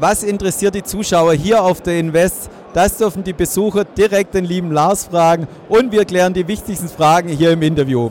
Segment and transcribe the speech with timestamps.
[0.00, 2.50] was interessiert die Zuschauer hier auf der Invest?
[2.72, 7.28] Das dürfen die Besucher direkt den lieben Lars fragen und wir klären die wichtigsten Fragen
[7.28, 8.10] hier im Interview.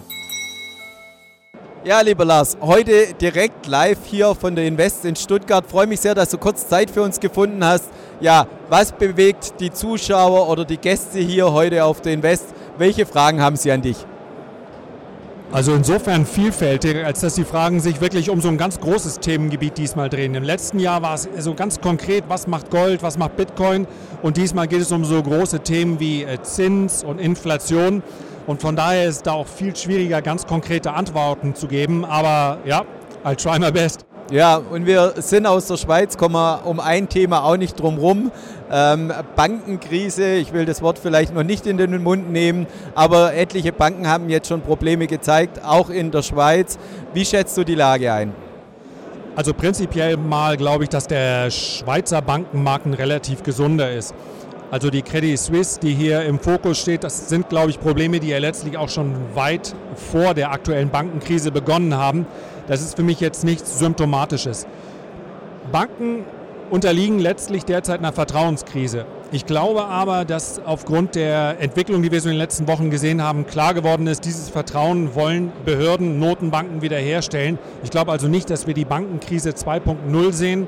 [1.86, 5.66] Ja, lieber Lars, heute direkt live hier von der Invest in Stuttgart.
[5.70, 7.90] Freue mich sehr, dass du kurz Zeit für uns gefunden hast.
[8.22, 12.46] Ja, was bewegt die Zuschauer oder die Gäste hier heute auf der Invest?
[12.78, 13.98] Welche Fragen haben sie an dich?
[15.54, 19.78] Also insofern vielfältig, als dass die Fragen sich wirklich um so ein ganz großes Themengebiet
[19.78, 20.34] diesmal drehen.
[20.34, 23.86] Im letzten Jahr war es so ganz konkret, was macht Gold, was macht Bitcoin
[24.24, 28.02] und diesmal geht es um so große Themen wie äh, Zins und Inflation.
[28.48, 32.04] Und von daher ist da auch viel schwieriger, ganz konkrete Antworten zu geben.
[32.04, 32.84] Aber ja,
[33.24, 34.08] I'll try my best.
[34.32, 37.98] Ja, und wir sind aus der Schweiz, kommen wir um ein Thema auch nicht drum
[37.98, 38.32] rum.
[38.72, 42.66] Ähm, Bankenkrise, ich will das Wort vielleicht noch nicht in den Mund nehmen,
[42.96, 46.80] aber etliche Banken haben jetzt schon Probleme gezeigt, auch in der Schweiz.
[47.14, 48.34] Wie schätzt du die Lage ein?
[49.36, 54.16] Also prinzipiell mal glaube ich, dass der Schweizer Bankenmarkt ein relativ gesunder ist.
[54.72, 58.30] Also die Credit Suisse, die hier im Fokus steht, das sind, glaube ich, Probleme, die
[58.30, 59.76] ja letztlich auch schon weit
[60.12, 62.26] vor der aktuellen Bankenkrise begonnen haben.
[62.68, 64.66] Das ist für mich jetzt nichts Symptomatisches.
[65.72, 66.24] Banken
[66.70, 69.06] unterliegen letztlich derzeit einer Vertrauenskrise.
[69.32, 73.22] Ich glaube aber, dass aufgrund der Entwicklung, die wir so in den letzten Wochen gesehen
[73.22, 77.60] haben, klar geworden ist, dieses Vertrauen wollen Behörden, Notenbanken wiederherstellen.
[77.84, 80.68] Ich glaube also nicht, dass wir die Bankenkrise 2.0 sehen.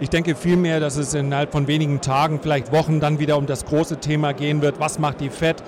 [0.00, 3.64] Ich denke vielmehr, dass es innerhalb von wenigen Tagen, vielleicht Wochen dann wieder um das
[3.64, 4.80] große Thema gehen wird.
[4.80, 5.62] Was macht die FED?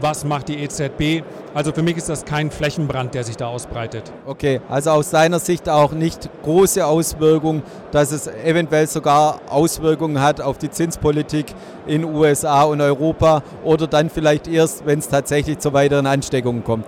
[0.00, 1.24] Was macht die EZB?
[1.54, 4.12] Also für mich ist das kein Flächenbrand, der sich da ausbreitet.
[4.26, 10.40] Okay, also aus seiner Sicht auch nicht große Auswirkungen, dass es eventuell sogar Auswirkungen hat
[10.40, 11.46] auf die Zinspolitik
[11.86, 16.84] in USA und Europa oder dann vielleicht erst, wenn es tatsächlich zu weiteren Ansteckungen kommt.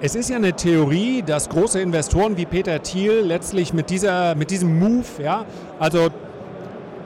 [0.00, 4.50] Es ist ja eine Theorie, dass große Investoren wie Peter Thiel letztlich mit, dieser, mit
[4.50, 5.44] diesem Move, ja,
[5.78, 6.08] also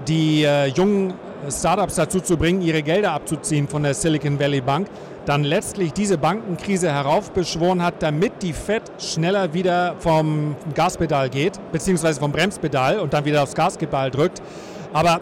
[0.09, 1.15] die äh, jungen
[1.51, 4.89] Startups dazu zu bringen, ihre Gelder abzuziehen von der Silicon Valley Bank,
[5.25, 12.19] dann letztlich diese Bankenkrise heraufbeschworen hat, damit die Fed schneller wieder vom Gaspedal geht, beziehungsweise
[12.21, 14.41] vom Bremspedal und dann wieder aufs Gaspedal drückt.
[14.93, 15.21] Aber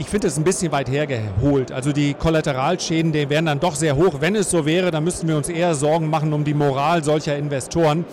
[0.00, 1.72] ich finde es ein bisschen weit hergeholt.
[1.72, 4.16] Also die Kollateralschäden, die wären dann doch sehr hoch.
[4.20, 7.36] Wenn es so wäre, dann müssten wir uns eher Sorgen machen um die Moral solcher
[7.36, 8.06] Investoren.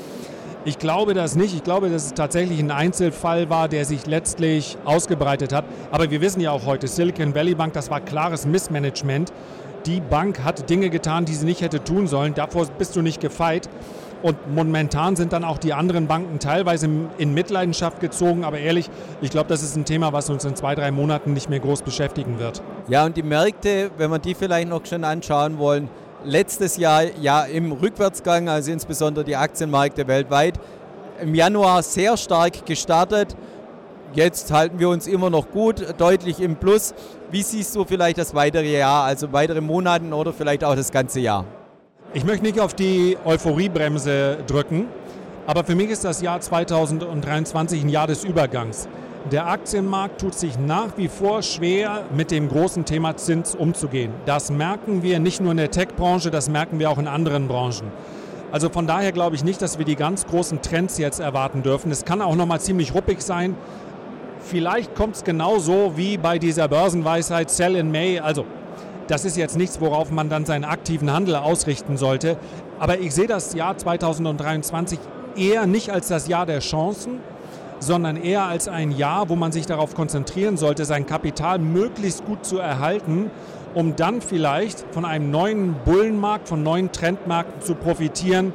[0.68, 1.56] Ich glaube das nicht.
[1.56, 5.64] Ich glaube, dass es tatsächlich ein Einzelfall war, der sich letztlich ausgebreitet hat.
[5.92, 9.32] Aber wir wissen ja auch heute, Silicon Valley Bank, das war klares Missmanagement.
[9.86, 12.34] Die Bank hat Dinge getan, die sie nicht hätte tun sollen.
[12.34, 13.70] Davor bist du nicht gefeit.
[14.22, 18.44] Und momentan sind dann auch die anderen Banken teilweise in Mitleidenschaft gezogen.
[18.44, 18.90] Aber ehrlich,
[19.22, 21.82] ich glaube, das ist ein Thema, was uns in zwei, drei Monaten nicht mehr groß
[21.84, 22.62] beschäftigen wird.
[22.90, 25.88] Ja, und die Märkte, wenn wir die vielleicht noch schon anschauen wollen,
[26.24, 30.60] letztes Jahr ja im Rückwärtsgang, also insbesondere die Aktienmärkte weltweit,
[31.22, 33.36] im Januar sehr stark gestartet.
[34.14, 36.94] Jetzt halten wir uns immer noch gut, deutlich im Plus.
[37.30, 41.20] Wie siehst du vielleicht das weitere Jahr, also weitere Monate oder vielleicht auch das ganze
[41.20, 41.46] Jahr?
[42.14, 44.88] Ich möchte nicht auf die Euphoriebremse drücken,
[45.46, 48.88] aber für mich ist das Jahr 2023 ein Jahr des Übergangs.
[49.32, 54.14] Der Aktienmarkt tut sich nach wie vor schwer, mit dem großen Thema Zins umzugehen.
[54.26, 57.92] Das merken wir nicht nur in der Tech-Branche, das merken wir auch in anderen Branchen.
[58.54, 61.92] Also von daher glaube ich nicht, dass wir die ganz großen Trends jetzt erwarten dürfen.
[61.92, 63.58] Es kann auch noch mal ziemlich ruppig sein.
[64.40, 68.22] Vielleicht kommt es genauso wie bei dieser Börsenweisheit Sell in May.
[68.22, 68.46] Also
[69.08, 72.38] das ist jetzt nichts, worauf man dann seinen aktiven Handel ausrichten sollte.
[72.80, 75.00] Aber ich sehe das Jahr 2023
[75.36, 77.20] eher nicht als das Jahr der Chancen,
[77.80, 82.46] sondern eher als ein Jahr, wo man sich darauf konzentrieren sollte, sein Kapital möglichst gut
[82.46, 83.30] zu erhalten,
[83.74, 88.54] um dann vielleicht von einem neuen Bullenmarkt, von neuen Trendmärkten zu profitieren,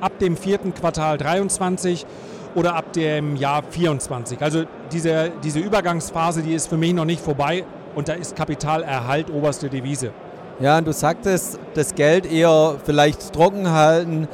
[0.00, 2.06] ab dem vierten Quartal 23
[2.54, 4.42] oder ab dem Jahr 24.
[4.42, 7.64] Also diese, diese Übergangsphase, die ist für mich noch nicht vorbei
[7.94, 10.12] und da ist Kapitalerhalt oberste Devise.
[10.60, 14.26] Ja, und du sagtest, das Geld eher vielleicht trocken halten,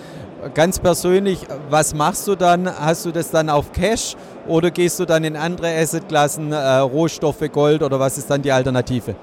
[0.53, 2.69] ganz persönlich, was machst du dann?
[2.69, 4.17] Hast du das dann auf Cash
[4.47, 8.53] oder gehst du dann in andere Assetklassen, äh, Rohstoffe, Gold oder was ist dann die
[8.53, 9.15] Alternative?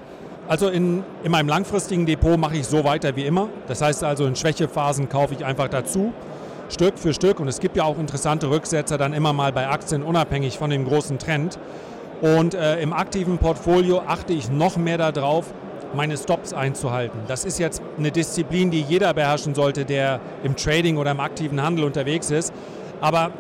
[0.48, 3.50] Also in, in meinem langfristigen Depot mache ich so weiter wie immer.
[3.68, 6.12] Das heißt also, in Schwächephasen kaufe ich einfach dazu,
[6.70, 7.40] Stück für Stück.
[7.40, 10.86] Und es gibt ja auch interessante Rücksetzer dann immer mal bei Aktien, unabhängig von dem
[10.86, 11.60] großen Trend.
[12.22, 15.46] Und äh, im aktiven Portfolio achte ich noch mehr darauf,
[15.94, 17.20] meine Stops einzuhalten.
[17.28, 21.62] Das ist jetzt eine Disziplin, die jeder beherrschen sollte, der im Trading oder im aktiven
[21.62, 22.54] Handel unterwegs ist.
[23.02, 23.32] Aber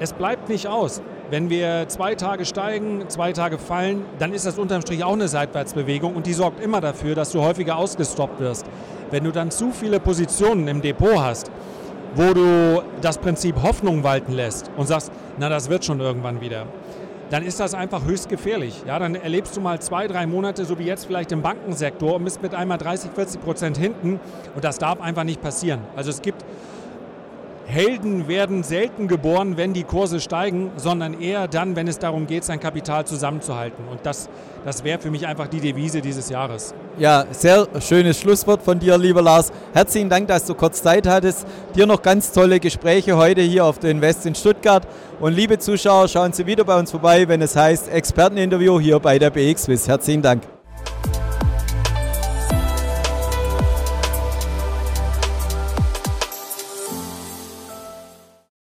[0.00, 1.02] es bleibt nicht aus.
[1.30, 5.28] Wenn wir zwei Tage steigen, zwei Tage fallen, dann ist das unterm Strich auch eine
[5.28, 8.66] Seitwärtsbewegung und die sorgt immer dafür, dass du häufiger ausgestoppt wirst.
[9.10, 11.50] Wenn du dann zu viele Positionen im Depot hast,
[12.14, 16.66] wo du das Prinzip Hoffnung walten lässt und sagst, na das wird schon irgendwann wieder,
[17.32, 18.82] dann ist das einfach höchst gefährlich.
[18.86, 22.24] Ja, dann erlebst du mal zwei, drei Monate, so wie jetzt vielleicht im Bankensektor, und
[22.24, 24.20] bist mit einmal 30, 40 Prozent hinten.
[24.54, 25.80] Und das darf einfach nicht passieren.
[25.96, 26.44] Also es gibt
[27.66, 32.44] Helden werden selten geboren, wenn die Kurse steigen, sondern eher dann, wenn es darum geht,
[32.44, 33.84] sein Kapital zusammenzuhalten.
[33.90, 34.28] Und das,
[34.64, 36.74] das wäre für mich einfach die Devise dieses Jahres.
[36.98, 39.52] Ja, sehr schönes Schlusswort von dir, lieber Lars.
[39.72, 41.46] Herzlichen Dank, dass du kurz Zeit hattest.
[41.74, 44.86] Dir noch ganz tolle Gespräche heute hier auf der Invest in Stuttgart.
[45.20, 49.18] Und liebe Zuschauer, schauen Sie wieder bei uns vorbei, wenn es heißt Experteninterview hier bei
[49.18, 49.88] der BXWIS.
[49.88, 50.42] Herzlichen Dank.